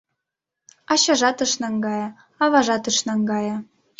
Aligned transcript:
Ачажат 0.93 1.39
ыш 1.45 1.51
наҥгае, 1.61 2.07
аважат 2.43 2.83
ыш 2.91 2.97
наҥгае 3.07 3.55